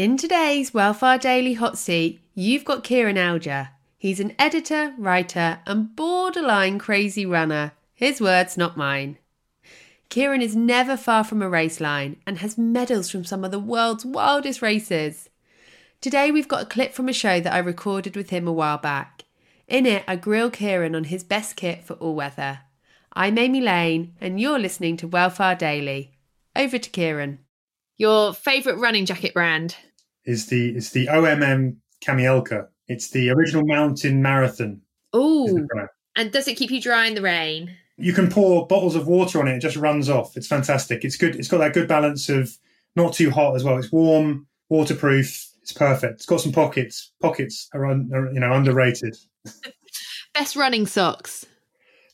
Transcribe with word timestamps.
In 0.00 0.16
today's 0.16 0.72
Well 0.72 0.94
Far 0.94 1.18
Daily 1.18 1.52
Hot 1.52 1.76
Seat, 1.76 2.22
you've 2.34 2.64
got 2.64 2.82
Kieran 2.82 3.18
Alger. 3.18 3.68
He's 3.98 4.18
an 4.18 4.34
editor, 4.38 4.94
writer, 4.96 5.60
and 5.66 5.94
borderline 5.94 6.78
crazy 6.78 7.26
runner. 7.26 7.72
His 7.92 8.18
words, 8.18 8.56
not 8.56 8.78
mine. 8.78 9.18
Kieran 10.08 10.40
is 10.40 10.56
never 10.56 10.96
far 10.96 11.22
from 11.22 11.42
a 11.42 11.50
race 11.50 11.82
line 11.82 12.16
and 12.26 12.38
has 12.38 12.56
medals 12.56 13.10
from 13.10 13.26
some 13.26 13.44
of 13.44 13.50
the 13.50 13.58
world's 13.58 14.06
wildest 14.06 14.62
races. 14.62 15.28
Today, 16.00 16.30
we've 16.30 16.48
got 16.48 16.62
a 16.62 16.66
clip 16.74 16.94
from 16.94 17.10
a 17.10 17.12
show 17.12 17.38
that 17.38 17.52
I 17.52 17.58
recorded 17.58 18.16
with 18.16 18.30
him 18.30 18.48
a 18.48 18.52
while 18.52 18.78
back. 18.78 19.26
In 19.68 19.84
it, 19.84 20.02
I 20.08 20.16
grill 20.16 20.50
Kieran 20.50 20.94
on 20.94 21.04
his 21.04 21.22
best 21.22 21.56
kit 21.56 21.84
for 21.84 21.92
all 21.96 22.14
weather. 22.14 22.60
I'm 23.12 23.36
Amy 23.36 23.60
Lane, 23.60 24.14
and 24.18 24.40
you're 24.40 24.58
listening 24.58 24.96
to 24.96 25.06
Well 25.06 25.28
Far 25.28 25.54
Daily. 25.56 26.12
Over 26.56 26.78
to 26.78 26.88
Kieran. 26.88 27.40
Your 27.98 28.32
favourite 28.32 28.78
running 28.78 29.04
jacket 29.04 29.34
brand? 29.34 29.76
Is 30.24 30.46
the 30.46 30.76
it's 30.76 30.90
the 30.90 31.06
OMM 31.06 31.76
Kamleika. 32.04 32.68
It's 32.88 33.10
the 33.10 33.30
original 33.30 33.64
mountain 33.64 34.22
marathon. 34.22 34.80
Oh, 35.12 35.66
And 36.16 36.32
does 36.32 36.48
it 36.48 36.56
keep 36.56 36.70
you 36.70 36.80
dry 36.80 37.06
in 37.06 37.14
the 37.14 37.22
rain? 37.22 37.76
You 37.96 38.12
can 38.12 38.30
pour 38.30 38.66
bottles 38.66 38.96
of 38.96 39.06
water 39.06 39.40
on 39.40 39.48
it, 39.48 39.56
it 39.56 39.60
just 39.60 39.76
runs 39.76 40.08
off. 40.08 40.36
It's 40.36 40.46
fantastic. 40.46 41.04
It's 41.04 41.16
good. 41.16 41.36
It's 41.36 41.48
got 41.48 41.58
that 41.58 41.74
good 41.74 41.88
balance 41.88 42.28
of 42.28 42.56
not 42.96 43.12
too 43.12 43.30
hot 43.30 43.54
as 43.54 43.64
well. 43.64 43.78
It's 43.78 43.92
warm, 43.92 44.46
waterproof. 44.68 45.46
It's 45.62 45.72
perfect. 45.72 46.14
It's 46.14 46.26
got 46.26 46.40
some 46.40 46.52
pockets. 46.52 47.12
Pockets 47.20 47.68
are, 47.74 47.86
un, 47.86 48.10
are 48.12 48.32
you 48.32 48.40
know 48.40 48.52
underrated. 48.52 49.16
Best 50.34 50.56
running 50.56 50.86
socks. 50.86 51.44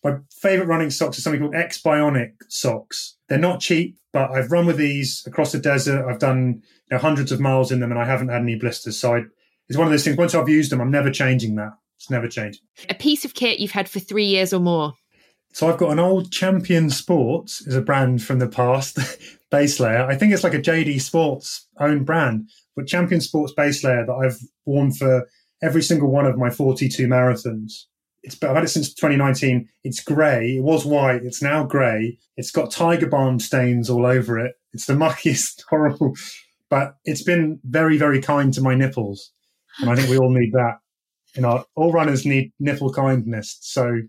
My 0.07 0.19
favorite 0.31 0.69
running 0.69 0.91
socks 0.91 1.19
are 1.19 1.21
something 1.21 1.41
called 1.41 1.57
X 1.57 1.83
Bionic 1.83 2.35
socks. 2.47 3.17
They're 3.29 3.39
not 3.39 3.59
cheap, 3.59 3.99
but 4.13 4.31
I've 4.31 4.53
run 4.53 4.65
with 4.65 4.77
these 4.77 5.25
across 5.27 5.51
the 5.51 5.59
desert. 5.59 6.07
I've 6.09 6.21
done 6.21 6.63
you 6.91 6.97
know, 6.97 6.99
hundreds 6.99 7.33
of 7.33 7.41
miles 7.41 7.73
in 7.73 7.81
them, 7.81 7.91
and 7.91 8.01
I 8.01 8.05
haven't 8.05 8.29
had 8.29 8.43
any 8.43 8.55
blisters. 8.55 8.97
So 8.97 9.17
I, 9.17 9.23
it's 9.69 9.77
one 9.77 9.89
of 9.89 9.91
those 9.91 10.05
things. 10.05 10.17
Once 10.17 10.33
I've 10.33 10.49
used 10.49 10.71
them, 10.71 10.81
I'm 10.81 10.93
never 10.93 11.11
changing 11.11 11.57
that. 11.57 11.73
It's 11.97 12.09
never 12.09 12.29
changed. 12.29 12.61
A 12.89 12.95
piece 12.95 13.25
of 13.25 13.35
kit 13.35 13.59
you've 13.59 13.73
had 13.73 13.89
for 13.89 13.99
three 13.99 14.27
years 14.27 14.53
or 14.53 14.61
more. 14.61 14.95
So 15.53 15.69
I've 15.69 15.79
got 15.79 15.91
an 15.91 15.99
old 15.99 16.31
Champion 16.31 16.89
Sports 16.89 17.67
is 17.67 17.75
a 17.75 17.83
brand 17.83 18.23
from 18.23 18.39
the 18.39 18.49
past 18.49 19.01
base 19.51 19.81
layer. 19.81 20.07
I 20.07 20.15
think 20.15 20.33
it's 20.33 20.45
like 20.45 20.55
a 20.55 20.61
JD 20.61 21.01
Sports 21.01 21.67
own 21.81 22.05
brand, 22.05 22.49
but 22.77 22.87
Champion 22.87 23.21
Sports 23.21 23.55
base 23.55 23.83
layer 23.83 24.07
that 24.07 24.13
I've 24.13 24.39
worn 24.67 24.93
for 24.93 25.27
every 25.65 25.83
single 25.83 26.13
one 26.13 26.27
of 26.27 26.39
my 26.39 26.51
42 26.51 27.09
marathons. 27.09 27.87
It's 28.27 28.43
I've 28.43 28.57
had 28.57 28.65
it 28.65 28.69
since 28.69 28.93
2019. 28.93 29.69
It's 29.85 30.03
grey. 30.03 30.57
It 30.57 30.63
was 30.65 30.85
white. 30.85 31.23
It's 31.25 31.41
now 31.41 31.65
grey. 31.65 32.19
It's 32.37 32.51
got 32.51 32.73
tiger 32.73 33.07
balm 33.07 33.39
stains 33.39 33.89
all 33.89 34.05
over 34.05 34.39
it. 34.39 34.57
It's 34.73 34.87
the 34.87 34.95
muckiest, 35.05 35.63
horrible, 35.71 36.15
but 36.69 36.97
it's 37.05 37.23
been 37.23 37.61
very, 37.65 37.97
very 37.97 38.21
kind 38.21 38.53
to 38.55 38.61
my 38.61 38.75
nipples, 38.75 39.33
and 39.79 39.89
I 39.89 39.95
think 39.95 40.11
we 40.11 40.19
all 40.19 40.31
need 40.31 40.53
that. 40.53 40.79
You 41.35 41.43
know, 41.43 41.65
all 41.77 41.93
runners 41.93 42.27
need 42.27 42.53
nipple 42.59 42.93
kindness. 42.93 43.59
So 43.61 44.01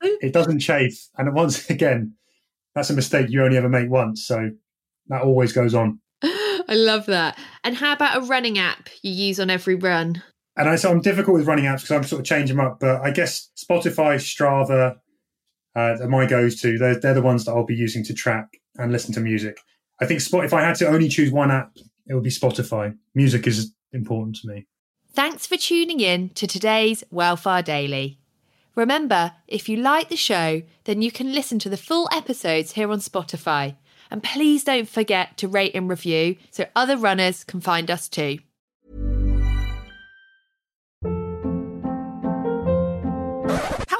it 0.00 0.32
doesn't 0.32 0.60
chafe. 0.60 1.08
And 1.18 1.34
once 1.34 1.68
again, 1.70 2.14
that's 2.74 2.90
a 2.90 2.94
mistake 2.94 3.30
you 3.30 3.42
only 3.42 3.56
ever 3.56 3.68
make 3.68 3.90
once. 3.90 4.26
So 4.26 4.50
that 5.08 5.22
always 5.22 5.52
goes 5.52 5.74
on. 5.74 6.00
I 6.22 6.74
love 6.74 7.06
that. 7.06 7.38
And 7.64 7.76
how 7.76 7.92
about 7.92 8.22
a 8.22 8.26
running 8.26 8.58
app 8.58 8.88
you 9.02 9.10
use 9.10 9.40
on 9.40 9.50
every 9.50 9.74
run? 9.74 10.22
And 10.56 10.68
I, 10.68 10.76
so 10.76 10.90
I'm 10.90 11.00
difficult 11.00 11.36
with 11.36 11.46
running 11.46 11.66
apps 11.66 11.82
because 11.82 11.90
I'm 11.92 12.04
sort 12.04 12.20
of 12.20 12.26
changing 12.26 12.56
them 12.56 12.66
up. 12.66 12.80
But 12.80 13.02
I 13.02 13.10
guess 13.10 13.50
Spotify, 13.56 14.16
Strava, 14.16 14.96
uh, 15.76 16.02
are 16.02 16.08
my 16.08 16.26
goes 16.26 16.60
to. 16.62 16.78
They're, 16.78 16.98
they're 16.98 17.14
the 17.14 17.22
ones 17.22 17.44
that 17.44 17.52
I'll 17.52 17.66
be 17.66 17.74
using 17.74 18.02
to 18.04 18.14
track 18.14 18.48
and 18.76 18.90
listen 18.90 19.12
to 19.14 19.20
music. 19.20 19.58
I 20.00 20.06
think 20.06 20.20
Spot, 20.20 20.44
if 20.44 20.54
I 20.54 20.62
had 20.62 20.76
to 20.76 20.88
only 20.88 21.08
choose 21.08 21.30
one 21.30 21.50
app, 21.50 21.76
it 22.06 22.14
would 22.14 22.22
be 22.22 22.30
Spotify. 22.30 22.96
Music 23.14 23.46
is 23.46 23.74
important 23.92 24.36
to 24.36 24.48
me. 24.48 24.66
Thanks 25.12 25.46
for 25.46 25.56
tuning 25.56 26.00
in 26.00 26.30
to 26.30 26.46
today's 26.46 27.04
Well 27.10 27.36
Far 27.36 27.62
Daily. 27.62 28.18
Remember, 28.74 29.32
if 29.48 29.68
you 29.68 29.78
like 29.78 30.10
the 30.10 30.16
show, 30.16 30.62
then 30.84 31.00
you 31.00 31.10
can 31.10 31.32
listen 31.32 31.58
to 31.60 31.70
the 31.70 31.78
full 31.78 32.08
episodes 32.12 32.72
here 32.72 32.90
on 32.90 33.00
Spotify. 33.00 33.76
And 34.10 34.22
please 34.22 34.64
don't 34.64 34.88
forget 34.88 35.36
to 35.38 35.48
rate 35.48 35.74
and 35.74 35.88
review 35.88 36.36
so 36.50 36.66
other 36.76 36.96
runners 36.96 37.42
can 37.42 37.60
find 37.60 37.90
us 37.90 38.08
too. 38.08 38.38